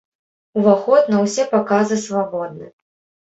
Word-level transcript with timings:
Уваход 0.59 1.03
на 1.15 1.19
ўсе 1.25 1.45
паказы 1.53 1.99
свабодны. 2.07 2.67